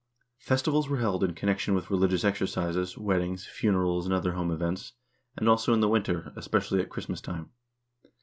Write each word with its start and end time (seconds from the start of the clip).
Festivals 0.39 0.89
were 0.89 0.97
held 0.97 1.23
in 1.23 1.35
connection 1.35 1.75
with 1.75 1.91
religious 1.91 2.23
exercises, 2.23 2.97
weddings, 2.97 3.45
funerals, 3.45 4.07
and 4.07 4.15
other 4.15 4.31
home 4.31 4.49
events, 4.49 4.93
and 5.37 5.47
also 5.47 5.75
in 5.75 5.79
the 5.79 5.87
winter, 5.87 6.33
especially 6.35 6.81
at 6.81 6.89
Christmas 6.89 7.21
time. 7.21 7.51